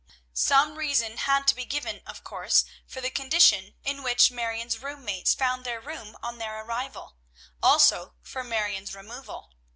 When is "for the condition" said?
2.87-3.75